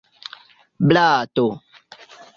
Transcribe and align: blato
blato 0.87 1.47